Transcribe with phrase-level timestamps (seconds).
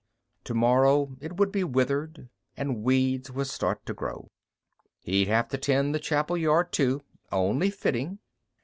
[0.43, 4.31] Tomorrow it would be withered, and weeds would start to grow.
[5.03, 7.03] He'd have to tend the chapel yard, too.
[7.31, 8.17] Only fitting.